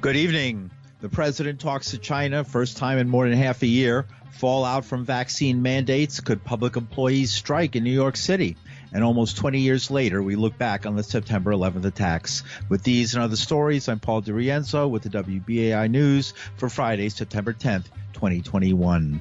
[0.00, 0.70] Good evening.
[1.02, 4.06] The president talks to China, first time in more than half a year.
[4.30, 6.20] Fallout from vaccine mandates.
[6.20, 8.56] Could public employees strike in New York City?
[8.94, 12.44] And almost 20 years later, we look back on the September 11th attacks.
[12.70, 17.52] With these and other stories, I'm Paul DiRienzo with the WBAI News for Friday, September
[17.52, 19.20] 10th, 2021.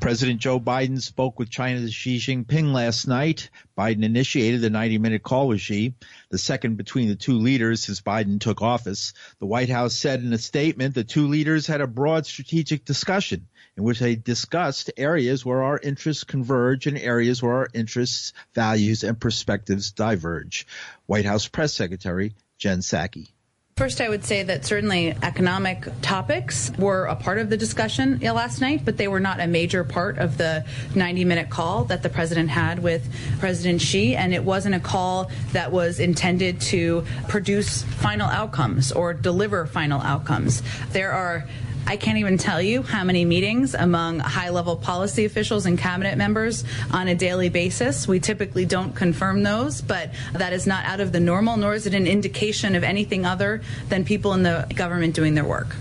[0.00, 3.50] President Joe Biden spoke with China's Xi Jinping last night.
[3.76, 5.94] Biden initiated the 90 minute call with Xi,
[6.30, 9.12] the second between the two leaders since Biden took office.
[9.38, 13.46] The White House said in a statement the two leaders had a broad strategic discussion
[13.76, 19.04] in which they discussed areas where our interests converge and areas where our interests, values,
[19.04, 20.66] and perspectives diverge.
[21.06, 23.33] White House Press Secretary Jen Psaki.
[23.76, 28.60] First, I would say that certainly economic topics were a part of the discussion last
[28.60, 30.64] night, but they were not a major part of the
[30.94, 33.04] 90 minute call that the president had with
[33.40, 34.14] President Xi.
[34.14, 40.00] And it wasn't a call that was intended to produce final outcomes or deliver final
[40.02, 40.62] outcomes.
[40.92, 41.44] There are
[41.86, 46.16] I can't even tell you how many meetings among high level policy officials and cabinet
[46.16, 48.08] members on a daily basis.
[48.08, 51.86] We typically don't confirm those, but that is not out of the normal, nor is
[51.86, 55.76] it an indication of anything other than people in the government doing their work.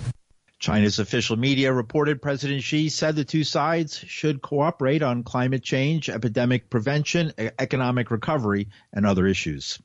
[0.60, 6.10] China's official media reported President Xi said the two sides should cooperate on climate change,
[6.10, 9.80] epidemic prevention, economic recovery, and other issues.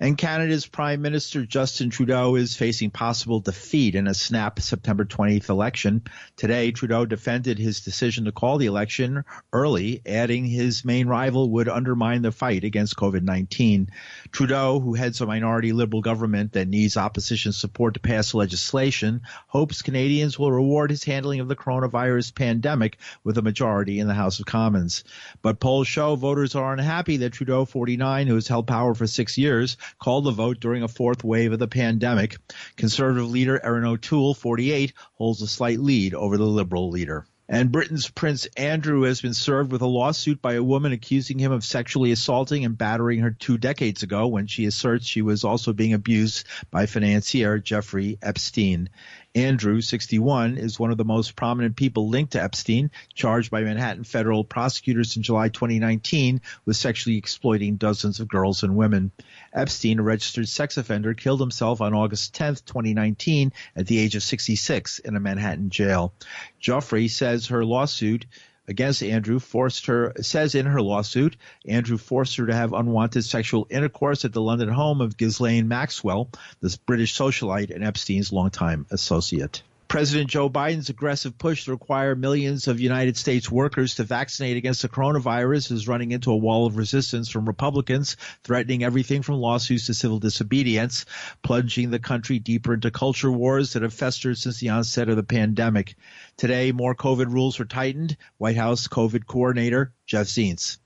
[0.00, 5.48] And Canada's Prime Minister Justin Trudeau is facing possible defeat in a snap September 20th
[5.48, 6.04] election.
[6.36, 11.68] Today, Trudeau defended his decision to call the election early, adding his main rival would
[11.68, 13.88] undermine the fight against COVID-19.
[14.30, 19.82] Trudeau, who heads a minority liberal government that needs opposition support to pass legislation, hopes
[19.82, 24.38] Canadians will reward his handling of the coronavirus pandemic with a majority in the House
[24.38, 25.02] of Commons.
[25.42, 29.36] But polls show voters are unhappy that Trudeau, 49, who has held power for six
[29.36, 32.36] years, called the vote during a fourth wave of the pandemic.
[32.76, 37.26] Conservative leader Erin O'Toole, 48, holds a slight lead over the Liberal leader.
[37.50, 41.50] And Britain's Prince Andrew has been served with a lawsuit by a woman accusing him
[41.50, 45.72] of sexually assaulting and battering her two decades ago when she asserts she was also
[45.72, 48.90] being abused by financier Jeffrey Epstein.
[49.34, 54.04] Andrew, 61, is one of the most prominent people linked to Epstein, charged by Manhattan
[54.04, 59.12] federal prosecutors in July 2019 with sexually exploiting dozens of girls and women.
[59.52, 64.22] Epstein, a registered sex offender, killed himself on August 10, 2019, at the age of
[64.22, 66.14] 66 in a Manhattan jail.
[66.60, 68.26] Giuffre says her lawsuit
[68.68, 71.36] against Andrew forced her, says in her lawsuit,
[71.66, 76.30] Andrew forced her to have unwanted sexual intercourse at the London home of Ghislaine Maxwell,
[76.60, 79.62] this British socialite and Epstein's longtime associate.
[79.88, 84.82] President Joe Biden's aggressive push to require millions of United States workers to vaccinate against
[84.82, 89.86] the coronavirus is running into a wall of resistance from Republicans, threatening everything from lawsuits
[89.86, 91.06] to civil disobedience,
[91.42, 95.22] plunging the country deeper into culture wars that have festered since the onset of the
[95.22, 95.94] pandemic.
[96.36, 98.18] Today, more COVID rules were tightened.
[98.36, 100.76] White House COVID coordinator Jeff Zients.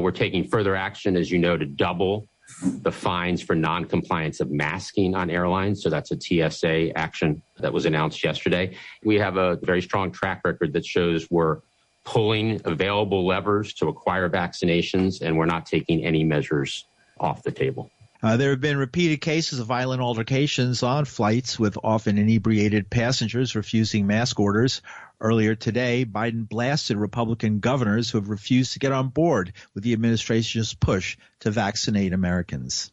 [0.00, 2.28] We're taking further action, as you know, to double
[2.62, 5.82] the fines for noncompliance of masking on airlines.
[5.82, 8.76] So that's a TSA action that was announced yesterday.
[9.04, 11.58] We have a very strong track record that shows we're
[12.04, 16.86] pulling available levers to acquire vaccinations, and we're not taking any measures
[17.20, 17.90] off the table.
[18.20, 23.54] Uh, there have been repeated cases of violent altercations on flights with often inebriated passengers
[23.54, 24.82] refusing mask orders.
[25.20, 29.92] Earlier today, Biden blasted Republican governors who have refused to get on board with the
[29.92, 32.90] administration's push to vaccinate Americans.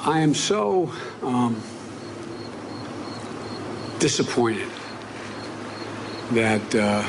[0.00, 0.90] I am so
[1.22, 1.62] um,
[3.98, 4.68] disappointed
[6.32, 7.04] that uh,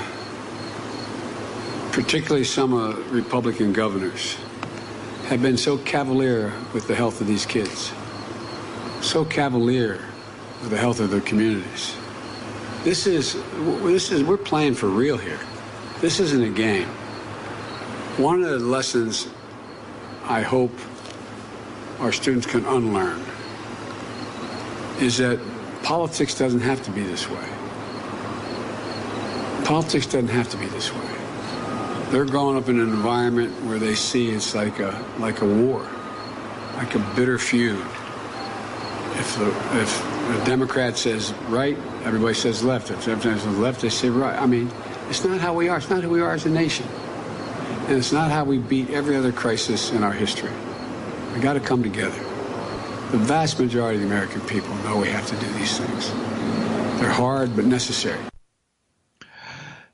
[1.93, 4.35] particularly some uh, Republican governors
[5.27, 7.91] have been so cavalier with the health of these kids,
[9.01, 9.99] so cavalier
[10.61, 11.95] with the health of their communities.
[12.83, 13.41] This is,
[13.81, 15.39] this is, we're playing for real here.
[16.01, 16.87] This isn't a game.
[18.17, 19.29] One of the lessons
[20.25, 20.71] I hope
[21.99, 23.23] our students can unlearn
[24.99, 25.39] is that
[25.83, 27.47] politics doesn't have to be this way.
[29.63, 31.12] Politics doesn't have to be this way.
[32.13, 35.81] They're growing up in an environment where they see it's like a like a war,
[36.75, 37.79] like a bitter feud.
[39.17, 39.47] If the
[39.81, 42.91] if the Democrat says right, everybody says left.
[42.91, 44.39] If everybody says left, they say right.
[44.39, 44.69] I mean,
[45.09, 45.77] it's not how we are.
[45.77, 46.85] It's not who we are as a nation,
[47.87, 50.51] and it's not how we beat every other crisis in our history.
[51.33, 52.19] We got to come together.
[53.09, 56.11] The vast majority of the American people know we have to do these things.
[56.99, 58.19] They're hard but necessary.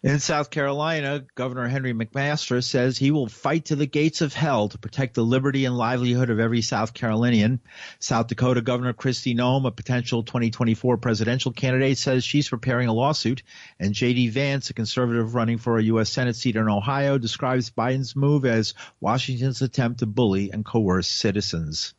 [0.01, 4.69] In South Carolina, Governor Henry McMaster says he will fight to the gates of hell
[4.69, 7.59] to protect the liberty and livelihood of every South Carolinian.
[7.99, 13.43] South Dakota Governor Kristi Noem, a potential 2024 presidential candidate, says she's preparing a lawsuit.
[13.77, 14.29] And J.D.
[14.29, 16.09] Vance, a conservative running for a U.S.
[16.09, 21.93] Senate seat in Ohio, describes Biden's move as Washington's attempt to bully and coerce citizens.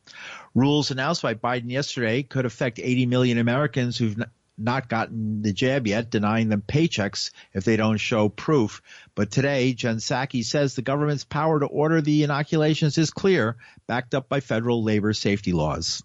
[0.55, 4.17] Rules announced by Biden yesterday could affect 80 million Americans who've
[4.63, 8.81] not gotten the jab yet, denying them paychecks if they don't show proof.
[9.15, 14.15] But today, Jen Psaki says the government's power to order the inoculations is clear, backed
[14.15, 16.03] up by federal labor safety laws.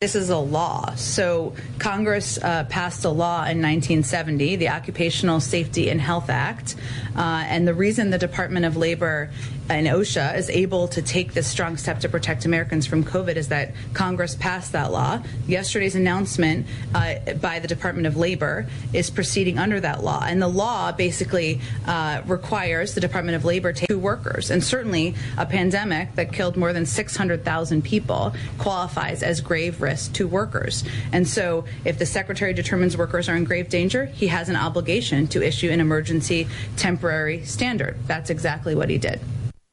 [0.00, 0.94] This is a law.
[0.94, 6.74] So Congress uh, passed a law in 1970, the Occupational Safety and Health Act.
[7.14, 9.30] Uh, and the reason the Department of Labor
[9.70, 13.48] and OSHA is able to take this strong step to protect Americans from COVID is
[13.48, 15.22] that Congress passed that law.
[15.46, 20.24] Yesterday's announcement uh, by the Department of Labor is proceeding under that law.
[20.26, 24.50] And the law basically uh, requires the Department of Labor to workers.
[24.50, 30.26] And certainly a pandemic that killed more than 600,000 people qualifies as grave risk to
[30.26, 30.82] workers.
[31.12, 35.28] And so if the Secretary determines workers are in grave danger, he has an obligation
[35.28, 37.96] to issue an emergency temporary standard.
[38.08, 39.20] That's exactly what he did.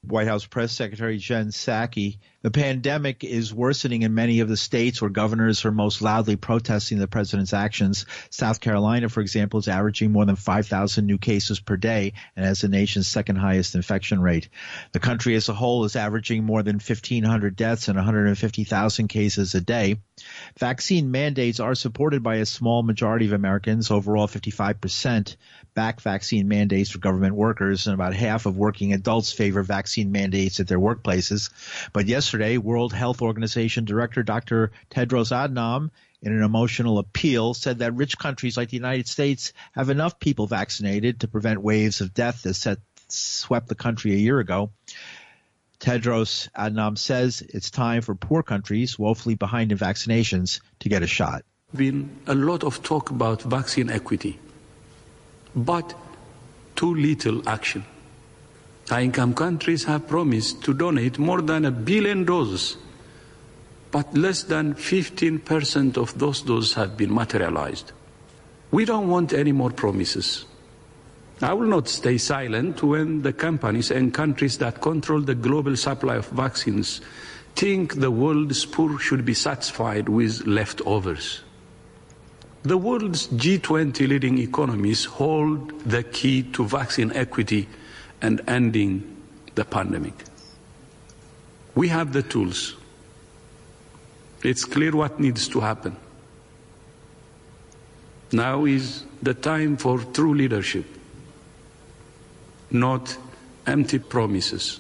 [0.08, 2.20] White House Press Secretary Jen Psaki.
[2.42, 6.98] The pandemic is worsening in many of the states where governors are most loudly protesting
[6.98, 8.06] the president's actions.
[8.30, 12.62] South Carolina, for example, is averaging more than 5,000 new cases per day and has
[12.62, 14.50] the nation's second highest infection rate.
[14.94, 19.62] The country as a whole is averaging more than 1,500 deaths and 150,000 cases a
[19.62, 19.98] day.
[20.58, 25.36] Vaccine mandates are supported by a small majority of Americans, overall 55%,
[25.76, 30.60] back vaccine mandates for government workers, and about half of working adults favor vaccine mandates
[30.60, 31.52] at their workplaces.
[31.94, 34.72] But yesterday, World Health Organization Director Dr.
[34.90, 39.90] Tedros Adhanom in an emotional appeal, said that rich countries like the United States have
[39.90, 44.40] enough people vaccinated to prevent waves of death that set, swept the country a year
[44.40, 44.72] ago.
[45.80, 51.08] Tedros Adhanom says it's time for poor countries woefully behind in vaccinations to get a
[51.08, 51.44] shot.
[51.76, 54.40] Been a lot of talk about vaccine equity
[55.58, 55.96] but
[56.76, 57.84] too little action.
[58.88, 62.78] High income countries have promised to donate more than a billion doses,
[63.92, 67.92] but less than 15% of those doses have been materialized.
[68.72, 70.46] We don't want any more promises.
[71.42, 76.16] I will not stay silent when the companies and countries that control the global supply
[76.16, 77.02] of vaccines
[77.56, 81.42] think the world's poor should be satisfied with leftovers.
[82.64, 87.68] The world's G20 leading economies hold the key to vaccine equity
[88.22, 89.16] and ending
[89.56, 90.14] the pandemic.
[91.76, 92.76] We have the tools.
[94.44, 95.96] It's clear what needs to happen.
[98.32, 100.86] Now is the time for true leadership,
[102.72, 103.18] not
[103.66, 104.80] empty promises.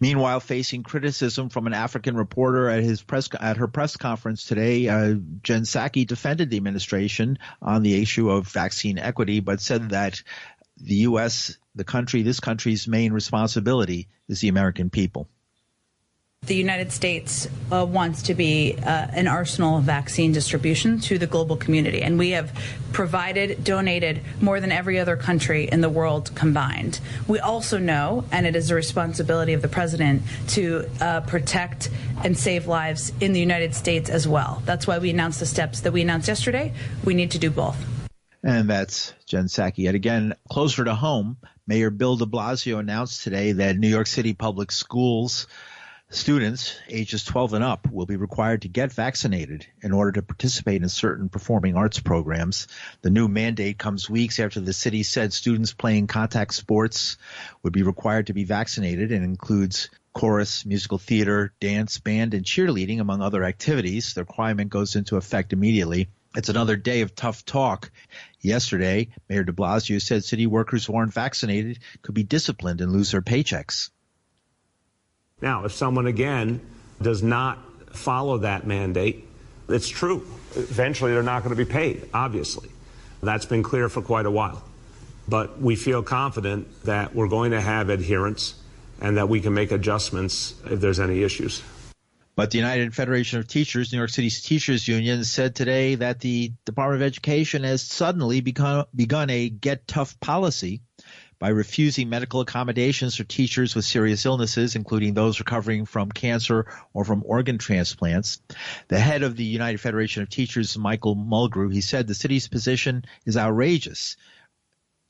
[0.00, 4.88] Meanwhile, facing criticism from an African reporter at his press at her press conference today,
[4.88, 10.22] uh, Jen Psaki defended the administration on the issue of vaccine equity, but said that
[10.78, 15.28] the U.S., the country, this country's main responsibility is the American people.
[16.50, 21.28] The United States uh, wants to be uh, an arsenal of vaccine distribution to the
[21.28, 22.52] global community, and we have
[22.92, 26.98] provided, donated more than every other country in the world combined.
[27.28, 31.88] We also know, and it is a responsibility of the president to uh, protect
[32.24, 34.60] and save lives in the United States as well.
[34.64, 36.72] That's why we announced the steps that we announced yesterday.
[37.04, 37.76] We need to do both.
[38.42, 39.84] And that's Jen Psaki.
[39.84, 41.36] Yet again, closer to home,
[41.68, 45.46] Mayor Bill de Blasio announced today that New York City public schools
[46.12, 50.82] Students ages 12 and up will be required to get vaccinated in order to participate
[50.82, 52.66] in certain performing arts programs.
[53.02, 57.16] The new mandate comes weeks after the city said students playing contact sports
[57.62, 62.98] would be required to be vaccinated and includes chorus, musical theater, dance, band, and cheerleading,
[62.98, 64.12] among other activities.
[64.14, 66.08] The requirement goes into effect immediately.
[66.34, 67.92] It's another day of tough talk.
[68.40, 73.12] Yesterday, Mayor de Blasio said city workers who aren't vaccinated could be disciplined and lose
[73.12, 73.90] their paychecks.
[75.42, 76.60] Now, if someone again
[77.00, 77.58] does not
[77.94, 79.26] follow that mandate,
[79.68, 80.26] it's true.
[80.56, 82.70] Eventually, they're not going to be paid, obviously.
[83.22, 84.62] That's been clear for quite a while.
[85.28, 88.54] But we feel confident that we're going to have adherence
[89.00, 91.62] and that we can make adjustments if there's any issues.
[92.36, 96.52] But the United Federation of Teachers, New York City's teachers union, said today that the
[96.64, 100.80] Department of Education has suddenly become, begun a get tough policy
[101.40, 107.04] by refusing medical accommodations for teachers with serious illnesses, including those recovering from cancer or
[107.04, 108.40] from organ transplants.
[108.88, 113.04] The head of the United Federation of Teachers, Michael Mulgrew, he said the city's position
[113.24, 114.16] is outrageous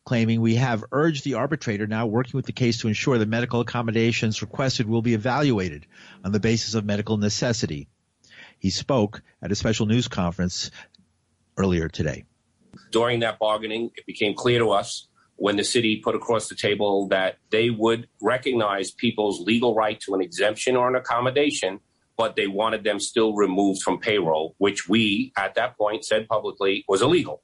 [0.05, 3.61] claiming we have urged the arbitrator now working with the case to ensure that medical
[3.61, 5.87] accommodations requested will be evaluated
[6.25, 7.87] on the basis of medical necessity.
[8.59, 10.71] He spoke at a special news conference
[11.57, 12.25] earlier today.
[12.91, 15.07] During that bargaining, it became clear to us
[15.41, 20.15] when the city put across the table that they would recognize people's legal right to
[20.15, 21.81] an exemption or an accommodation,
[22.19, 26.85] but they wanted them still removed from payroll, which we at that point said publicly
[26.89, 27.43] was illegal.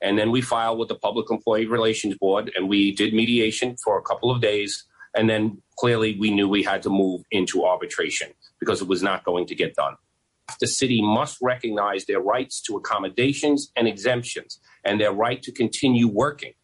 [0.00, 3.98] And then we filed with the Public Employee Relations Board and we did mediation for
[3.98, 4.86] a couple of days.
[5.14, 9.22] And then clearly we knew we had to move into arbitration because it was not
[9.22, 9.96] going to get done.
[10.60, 16.08] The city must recognize their rights to accommodations and exemptions and their right to continue
[16.08, 16.54] working.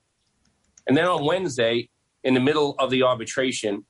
[0.86, 1.88] And then on Wednesday,
[2.24, 3.84] in the middle of the arbitration,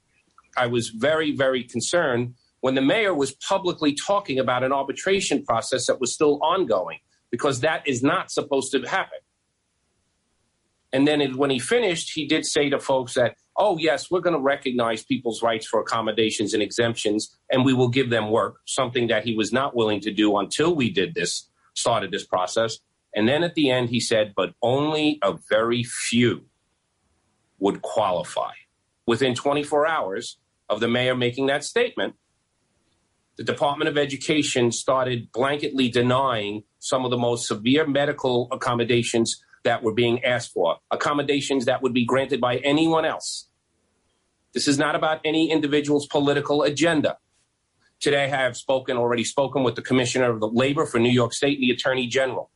[0.56, 5.86] I was very, very concerned when the mayor was publicly talking about an arbitration process
[5.86, 6.98] that was still ongoing
[7.30, 9.18] because that is not supposed to happen.
[10.92, 14.20] And then it, when he finished, he did say to folks that, oh, yes, we're
[14.20, 18.56] going to recognize people's rights for accommodations and exemptions, and we will give them work,
[18.66, 22.78] something that he was not willing to do until we did this, started this process.
[23.14, 26.44] And then at the end, he said, but only a very few
[27.62, 28.52] would qualify.
[29.06, 30.36] Within 24 hours
[30.68, 32.14] of the mayor making that statement,
[33.36, 39.82] the Department of Education started blanketly denying some of the most severe medical accommodations that
[39.82, 43.48] were being asked for, accommodations that would be granted by anyone else.
[44.52, 47.16] This is not about any individual's political agenda.
[48.00, 51.32] Today, I have spoken, already spoken with the Commissioner of the Labor for New York
[51.32, 52.50] State and the Attorney General.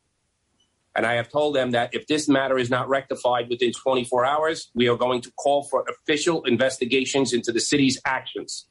[0.96, 4.70] And I have told them that if this matter is not rectified within 24 hours,
[4.74, 8.66] we are going to call for official investigations into the city's actions.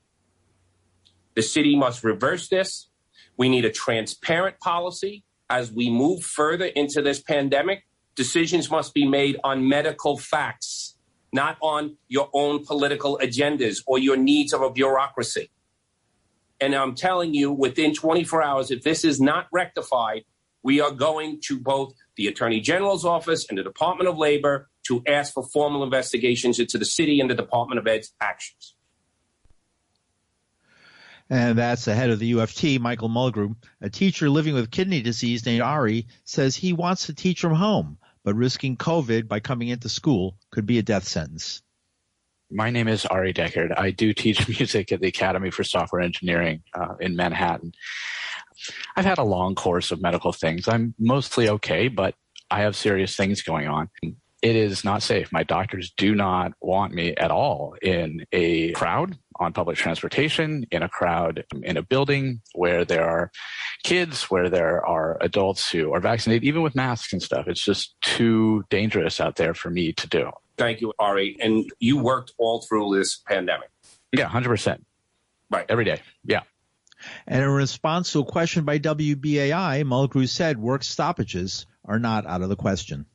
[1.36, 2.90] The city must reverse this.
[3.38, 7.84] We need a transparent policy as we move further into this pandemic
[8.16, 10.98] decisions must be made on medical facts,
[11.34, 15.52] not on your own political agendas or your needs of a bureaucracy.
[16.62, 20.24] And I'm telling you, within 24 hours, if this is not rectified,
[20.64, 25.04] we are going to both the Attorney General's office and the Department of Labor to
[25.08, 28.76] ask for formal investigations into the city and the Department of Ed's actions.
[31.30, 33.56] And that's the head of the UFT, Michael Mulgrew.
[33.82, 37.98] A teacher living with kidney disease named Ari says he wants to teach from home,
[38.24, 41.64] but risking COVID by coming into school could be a death sentence.
[42.52, 43.74] My name is Ari Deckard.
[43.76, 47.74] I do teach music at the Academy for Software Engineering uh, in Manhattan.
[48.96, 50.68] I've had a long course of medical things.
[50.68, 52.16] I'm mostly okay, but
[52.50, 53.90] I have serious things going on.
[54.42, 55.32] It is not safe.
[55.32, 60.84] My doctors do not want me at all in a crowd on public transportation, in
[60.84, 63.32] a crowd in a building where there are
[63.84, 67.48] kids, where there are adults who are vaccinated, even with masks and stuff.
[67.48, 70.30] It's just too dangerous out there for me to do.
[70.58, 71.38] Thank you, Ari.
[71.42, 73.70] And you worked all through this pandemic.
[74.12, 74.80] Yeah, 100%.
[75.50, 75.66] Right.
[75.70, 76.02] Every day.
[76.24, 76.42] Yeah.
[77.28, 82.42] And in response to a question by WBAI, Mulgrew said work stoppages are not out
[82.42, 83.06] of the question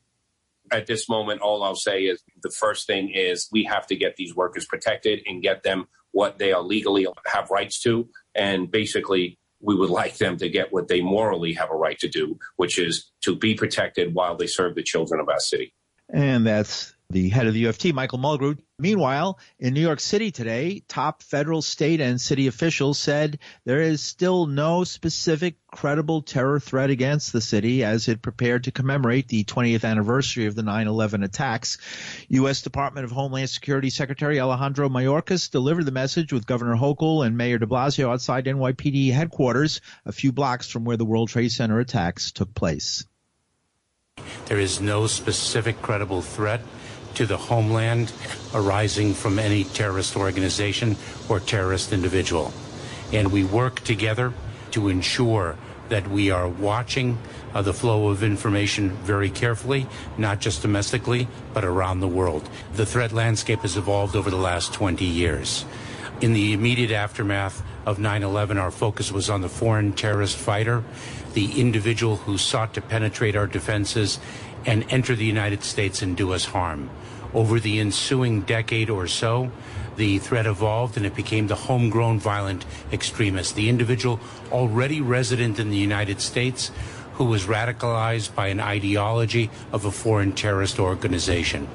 [0.71, 4.17] at this moment, all I'll say is the first thing is we have to get
[4.17, 8.09] these workers protected and get them what they are legally have rights to.
[8.35, 12.09] And basically, we would like them to get what they morally have a right to
[12.09, 15.75] do, which is to be protected while they serve the children of our city.
[16.09, 18.57] And that's the head of the UFT, Michael Mulgrew.
[18.79, 24.01] Meanwhile, in New York City today, top federal, state, and city officials said there is
[24.01, 29.45] still no specific credible terror threat against the city as it prepared to commemorate the
[29.45, 31.79] 20th anniversary of the 9-11 attacks.
[32.29, 32.63] U.S.
[32.63, 37.59] Department of Homeland Security Secretary Alejandro Mayorkas delivered the message with Governor Hochul and Mayor
[37.59, 42.31] de Blasio outside NYPD headquarters, a few blocks from where the World Trade Center attacks
[42.31, 43.05] took place.
[44.47, 46.61] There is no specific credible threat
[47.15, 48.13] to the homeland
[48.55, 50.97] arising from any terrorist organization
[51.29, 52.53] or terrorist individual.
[53.13, 54.33] And we work together
[54.73, 55.57] to ensure
[55.89, 57.19] that we are watching
[57.53, 59.87] uh, the flow of information very carefully,
[60.17, 62.49] not just domestically, but around the world.
[62.75, 65.65] The threat landscape has evolved over the last 20 years.
[66.21, 70.85] In the immediate aftermath of 9 11, our focus was on the foreign terrorist fighter,
[71.33, 74.19] the individual who sought to penetrate our defenses
[74.67, 76.91] and enter the United States and do us harm.
[77.33, 79.51] Over the ensuing decade or so,
[79.97, 84.19] the threat evolved and it became the homegrown violent extremist, the individual
[84.51, 86.71] already resident in the United States
[87.15, 91.69] who was radicalized by an ideology of a foreign terrorist organization.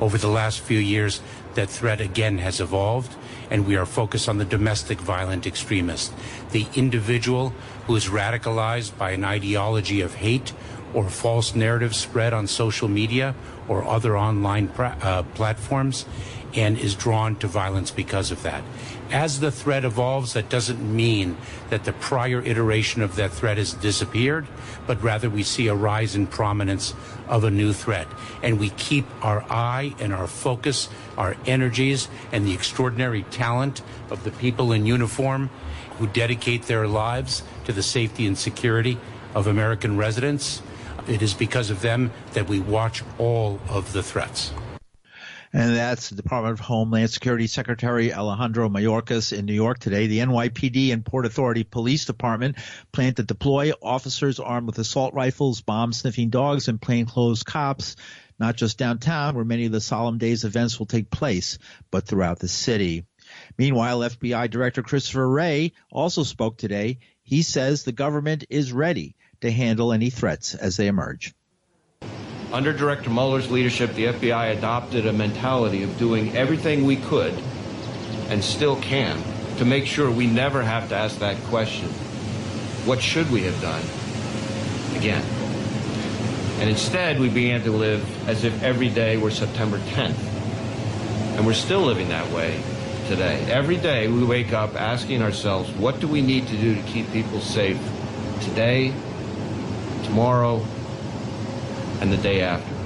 [0.00, 1.20] Over the last few years,
[1.54, 3.14] that threat again has evolved,
[3.50, 6.12] and we are focused on the domestic violent extremist,
[6.52, 7.52] the individual
[7.86, 10.52] who is radicalized by an ideology of hate
[10.94, 13.34] or false narratives spread on social media
[13.68, 16.04] or other online uh, platforms
[16.54, 18.62] and is drawn to violence because of that.
[19.10, 21.36] As the threat evolves, that doesn't mean
[21.70, 24.46] that the prior iteration of that threat has disappeared,
[24.86, 26.94] but rather we see a rise in prominence
[27.28, 28.06] of a new threat.
[28.42, 34.24] And we keep our eye and our focus, our energies, and the extraordinary talent of
[34.24, 35.50] the people in uniform
[35.98, 38.98] who dedicate their lives to the safety and security
[39.34, 40.62] of American residents.
[41.08, 44.52] It is because of them that we watch all of the threats
[45.52, 50.06] and that's the Department of Homeland Security Secretary Alejandro Mayorkas in New York today.
[50.06, 52.56] The NYPD and Port Authority Police Department
[52.90, 57.96] plan to deploy officers armed with assault rifles, bomb sniffing dogs, and plainclothes cops
[58.38, 61.58] not just downtown where many of the Solemn Days events will take place,
[61.92, 63.04] but throughout the city.
[63.56, 66.98] Meanwhile, FBI Director Christopher Wray also spoke today.
[67.22, 71.34] He says the government is ready to handle any threats as they emerge.
[72.52, 77.34] Under Director Mueller's leadership, the FBI adopted a mentality of doing everything we could
[78.28, 79.22] and still can
[79.56, 81.88] to make sure we never have to ask that question.
[82.84, 83.82] What should we have done?
[84.98, 85.24] Again.
[86.60, 90.18] And instead, we began to live as if every day were September 10th.
[91.36, 92.62] And we're still living that way
[93.08, 93.44] today.
[93.50, 97.10] Every day we wake up asking ourselves, what do we need to do to keep
[97.12, 97.78] people safe
[98.42, 98.92] today,
[100.04, 100.64] tomorrow,
[102.00, 102.82] and the day after.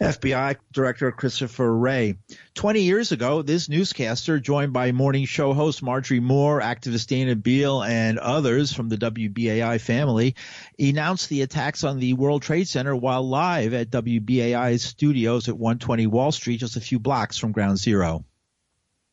[0.00, 2.16] FBI Director Christopher Wray.
[2.54, 7.82] 20 years ago, this newscaster, joined by morning show host Marjorie Moore, activist Dana Beal,
[7.82, 10.34] and others from the WBAI family,
[10.78, 16.06] announced the attacks on the World Trade Center while live at WBAI's studios at 120
[16.08, 18.24] Wall Street, just a few blocks from Ground Zero.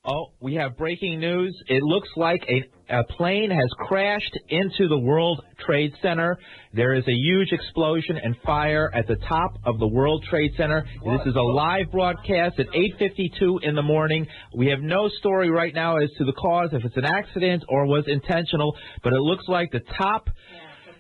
[0.03, 1.55] Oh, we have breaking news.
[1.67, 6.39] It looks like a, a, plane has crashed into the World Trade Center.
[6.73, 10.83] There is a huge explosion and fire at the top of the World Trade Center.
[11.05, 14.25] This is a live broadcast at 8:52 in the morning.
[14.57, 17.85] We have no story right now as to the cause, if it's an accident or
[17.85, 20.27] was intentional, but it looks like the top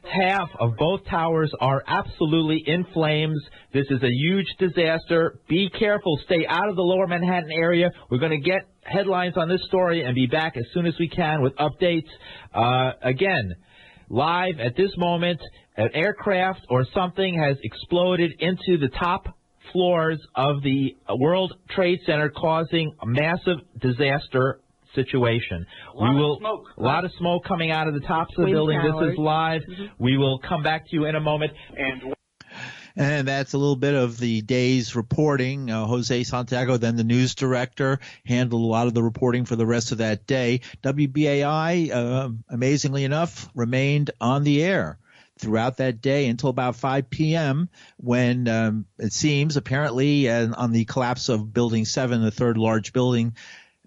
[0.03, 3.41] half of both towers are absolutely in flames.
[3.73, 5.39] This is a huge disaster.
[5.47, 6.19] Be careful.
[6.25, 7.91] Stay out of the lower Manhattan area.
[8.09, 11.07] We're going to get headlines on this story and be back as soon as we
[11.07, 12.09] can with updates.
[12.53, 13.55] Uh, again,
[14.09, 15.39] live at this moment,
[15.77, 19.25] an aircraft or something has exploded into the top
[19.71, 24.59] floors of the World Trade Center, causing a massive disaster
[24.95, 25.65] situation.
[25.99, 26.65] we will smoke.
[26.77, 28.79] a lot of smoke coming out of the tops of the building.
[28.79, 29.09] Towers.
[29.09, 29.61] This is live.
[29.61, 30.03] Mm-hmm.
[30.03, 31.53] We will come back to you in a moment.
[31.77, 32.13] And
[32.95, 35.71] and that's a little bit of the day's reporting.
[35.71, 39.65] Uh, Jose Santiago, then the news director, handled a lot of the reporting for the
[39.65, 40.61] rest of that day.
[40.83, 44.97] WBAI, uh, amazingly enough, remained on the air
[45.39, 47.69] throughout that day until about 5 p.m.
[47.97, 52.93] when um, it seems apparently uh, on the collapse of Building 7, the third large
[52.93, 53.35] building,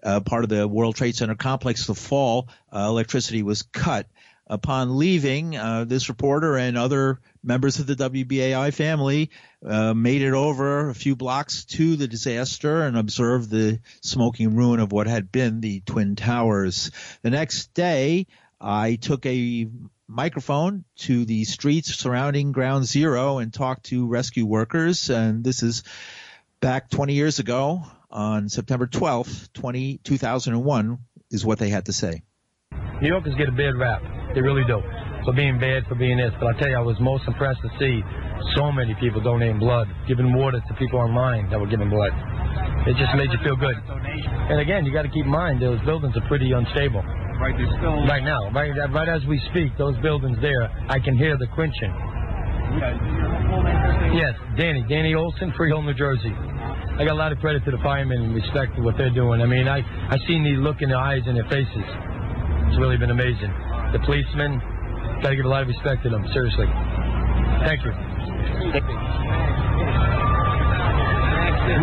[0.05, 4.07] uh, part of the World Trade Center complex to fall, uh, electricity was cut.
[4.47, 9.31] Upon leaving, uh, this reporter and other members of the WBAI family
[9.65, 14.79] uh, made it over a few blocks to the disaster and observed the smoking ruin
[14.79, 16.91] of what had been the Twin Towers.
[17.23, 18.27] The next day,
[18.61, 19.67] I took a
[20.07, 25.09] microphone to the streets surrounding Ground Zero and talked to rescue workers.
[25.09, 25.81] And this is
[26.59, 27.83] back 20 years ago
[28.15, 30.97] on September 12th, 20, 2001,
[31.31, 32.23] is what they had to say.
[33.01, 33.99] New Yorkers get a bad rap.
[34.33, 34.79] They really do.
[35.27, 36.31] For being bad, for being this.
[36.39, 37.99] But I tell you, I was most impressed to see
[38.55, 42.15] so many people donating blood, giving water to people online that were giving blood.
[42.87, 43.75] It just made you feel good.
[43.75, 47.03] And again, you got to keep in mind those buildings are pretty unstable.
[47.03, 48.47] Right, they're still right now.
[48.55, 51.91] Right, right as we speak, those buildings there, I can hear the quenching.
[54.15, 56.31] Yes, Danny, Danny Olson, Freehold, New Jersey.
[56.97, 59.41] I got a lot of credit to the firemen and respect what they're doing.
[59.41, 61.85] I mean, I I seen the look in their eyes and their faces.
[62.71, 63.51] It's really been amazing.
[63.91, 64.59] The policemen,
[65.21, 66.25] got to give a lot of respect to them.
[66.31, 66.67] Seriously.
[67.67, 67.91] Thank you.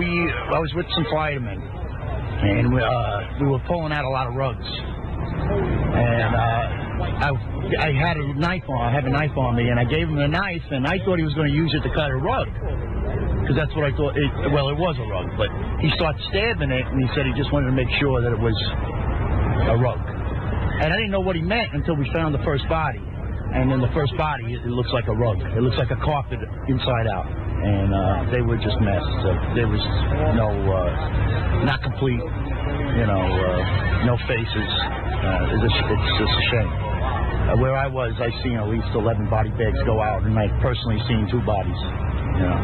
[0.00, 4.28] We I was with some firemen, and we, uh, we were pulling out a lot
[4.28, 6.35] of rugs, and.
[6.35, 7.31] Uh, I,
[7.79, 8.81] I had a knife on.
[8.81, 11.19] I have a knife on me, and I gave him the knife, and I thought
[11.19, 12.47] he was going to use it to cut a rug
[13.43, 14.15] because that's what I thought.
[14.17, 15.51] It, well, it was a rug, but
[15.83, 18.38] he started stabbing it, and he said he just wanted to make sure that it
[18.38, 18.55] was
[19.67, 19.99] a rug.
[20.83, 23.03] And I didn't know what he meant until we found the first body.
[23.53, 25.37] And in the first body, it, it looks like a rug.
[25.43, 27.27] It looks like a carpet inside out.
[27.62, 29.21] and uh, they were just messed.
[29.23, 29.83] Uh, there was
[30.35, 32.19] no, uh, not complete,
[32.96, 34.70] you know, uh, no faces.
[35.22, 36.72] Uh, it's, it's just a shame.
[36.72, 40.46] Uh, where I was, I seen at least 11 body bags go out, and I
[40.61, 41.81] personally seen two bodies.
[42.38, 42.59] You know,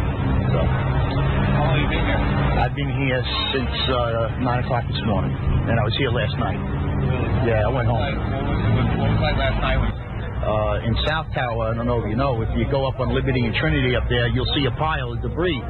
[0.54, 0.60] so.
[0.64, 2.22] How long you been here?
[2.60, 6.58] I've been here since uh, 9 o'clock this morning, and I was here last night.
[6.58, 7.50] Really?
[7.50, 8.00] Yeah, I went home.
[8.00, 10.07] What was like last night
[10.38, 13.14] Uh, in South Tower, I don't know if you know, if you go up on
[13.14, 15.60] Liberty and Trinity up there, you'll see a pile of debris.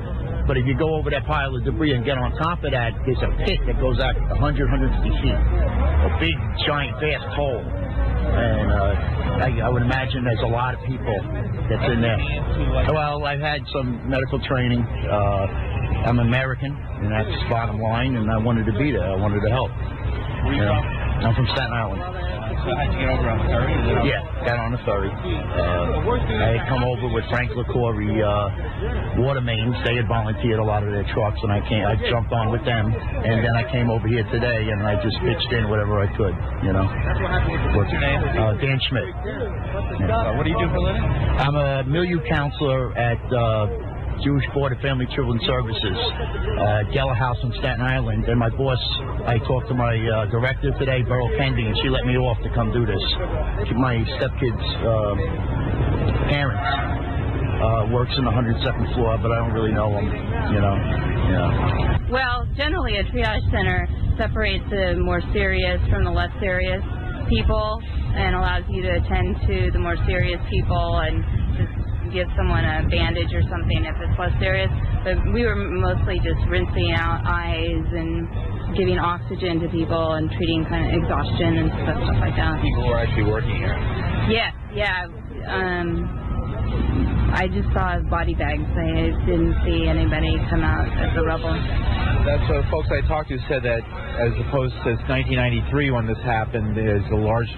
[0.47, 2.93] But if you go over that pile of debris and get on top of that,
[3.05, 5.33] there's a pit that goes out 100, 150 feet.
[5.35, 7.61] A big, giant, vast hole.
[7.61, 11.17] And uh, I, I would imagine there's a lot of people
[11.69, 12.21] that's in there.
[12.93, 14.81] Well, I've had some medical training.
[14.85, 19.05] Uh, I'm American, and that's the bottom line, and I wanted to be there.
[19.05, 19.71] I wanted to help.
[20.49, 21.08] You Yeah.
[21.19, 22.01] I'm from Staten Island.
[22.63, 23.73] So how'd you get over on the ferry?
[23.75, 25.11] Is it on- Yeah, got on the ferry.
[25.11, 29.75] Uh, I had come over with Frank LaCorey, uh, water mains.
[29.85, 31.85] They had volunteered a lot of their trucks, and I came.
[31.87, 35.19] I jumped on with them, and then I came over here today, and I just
[35.21, 36.35] pitched in whatever I could.
[36.63, 36.85] You know.
[37.75, 38.21] What's your name?
[38.39, 39.11] Uh, Dan Schmidt.
[40.11, 41.03] Uh, what do you do for a living?
[41.03, 43.67] I'm a milieu counselor at uh,
[44.23, 45.99] Jewish Board of Family Children Services,
[46.59, 48.25] uh, Geller House in Staten Island.
[48.25, 48.79] And my boss,
[49.27, 52.51] I talked to my uh, director today, Beryl Kendi, and she let me off to
[52.55, 53.03] come do this.
[53.77, 55.15] My stepkid's uh,
[56.29, 56.67] parents
[57.63, 60.07] uh, works in the 102nd floor, but I don't really know him,
[60.55, 60.77] you know.
[61.31, 61.99] Yeah.
[62.11, 66.83] Well, generally, a triage center separates the more serious from the less serious
[67.29, 67.81] people
[68.15, 71.23] and allows you to attend to the more serious people and
[71.59, 71.78] just
[72.13, 74.71] give someone a bandage or something if it's less serious.
[75.05, 78.29] But we were mostly just rinsing out eyes and
[78.77, 82.61] giving oxygen to people and treating kind of exhaustion and stuff, stuff like that.
[82.61, 83.77] People who are actually working here.
[84.29, 85.09] Yeah, yeah.
[85.49, 86.19] Um,
[87.33, 88.65] I just saw body bags.
[88.65, 91.53] I didn't see anybody come out of the rubble.
[92.25, 93.85] That's what folks I talked to said that
[94.19, 97.49] as opposed to 1993 when this happened, there's a large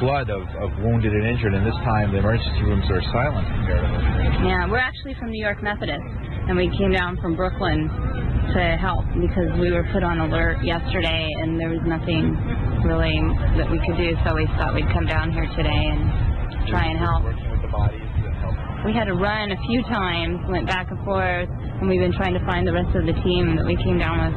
[0.00, 4.48] flood of, of wounded and injured, and this time the emergency rooms are silent comparatively.
[4.48, 6.02] Yeah, we're actually from New York Methodist,
[6.48, 7.86] and we came down from Brooklyn
[8.56, 12.34] to help because we were put on alert yesterday, and there was nothing
[12.82, 13.20] really
[13.60, 14.16] that we could do.
[14.24, 17.22] So we thought we'd come down here today and try and help.
[17.22, 18.56] Working with the bodies and help.
[18.82, 22.34] We had to run a few times, went back and forth, and we've been trying
[22.34, 24.34] to find the rest of the team that we came down with.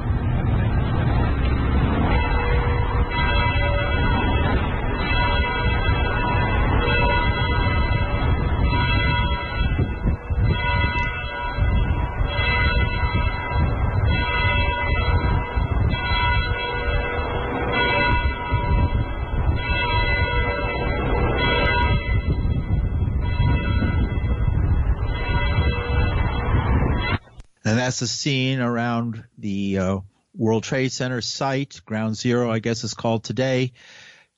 [28.03, 29.99] The scene around the uh,
[30.35, 33.71] World Trade Center site, Ground Zero, I guess it's called today,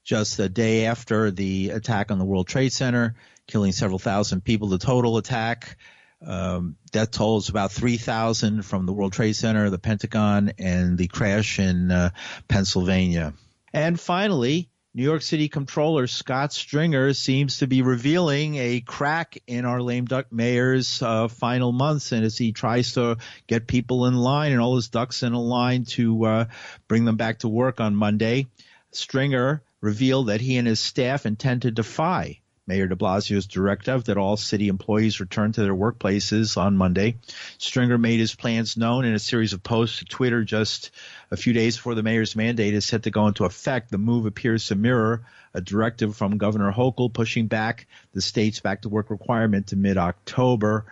[0.03, 3.15] just a day after the attack on the World Trade Center,
[3.47, 4.67] killing several thousand people.
[4.67, 5.79] The total attack,
[6.23, 11.07] um, death toll is about 3,000 from the World Trade Center, the Pentagon, and the
[11.07, 12.11] crash in uh,
[12.47, 13.33] Pennsylvania.
[13.73, 19.65] And finally, New York City Comptroller Scott Stringer seems to be revealing a crack in
[19.65, 24.15] our lame duck mayor's uh, final months, and as he tries to get people in
[24.15, 26.45] line and all his ducks in a line to uh,
[26.87, 28.47] bring them back to work on Monday,
[28.93, 34.17] Stringer revealed that he and his staff intend to defy Mayor de Blasio's directive that
[34.17, 37.17] all city employees return to their workplaces on Monday.
[37.59, 40.89] Stringer made his plans known in a series of posts to Twitter just
[41.29, 43.91] a few days before the mayor's mandate is set to go into effect.
[43.91, 48.81] The move appears to mirror a directive from Governor Hochul pushing back the state's back
[48.81, 50.85] to work requirement to mid October.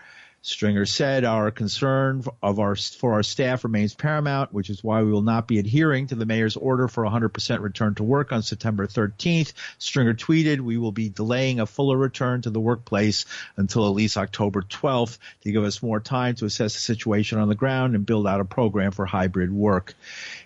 [0.46, 5.10] Stringer said our concern of our for our staff remains paramount, which is why we
[5.10, 8.86] will not be adhering to the mayor's order for 100% return to work on September
[8.86, 9.54] 13th.
[9.78, 13.24] Stringer tweeted, "We will be delaying a fuller return to the workplace
[13.56, 17.48] until at least October 12th to give us more time to assess the situation on
[17.48, 19.96] the ground and build out a program for hybrid work."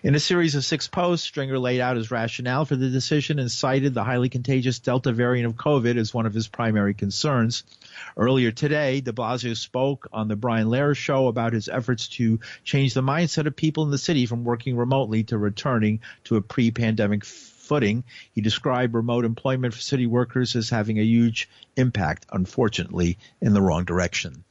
[0.04, 3.50] In a series of six posts, Stringer laid out his rationale for the decision and
[3.50, 7.64] cited the highly contagious Delta variant of COVID as one of his primary concerns.
[8.16, 12.94] Earlier today, de Blasio spoke on the Brian Lehrer show about his efforts to change
[12.94, 17.24] the mindset of people in the city from working remotely to returning to a pre-pandemic
[17.24, 18.04] footing.
[18.32, 23.62] He described remote employment for city workers as having a huge impact, unfortunately, in the
[23.62, 24.44] wrong direction.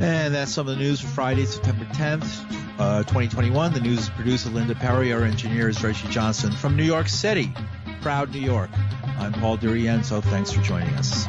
[0.00, 3.72] And that's some of the news for Friday, September 10th, uh, 2021.
[3.72, 5.12] The news is produced Linda Perry.
[5.12, 7.52] Our engineer is Reggie Johnson from New York City.
[8.00, 8.70] proud New York.
[9.18, 10.22] I'm Paul DiRienzo.
[10.22, 11.26] Thanks for joining us.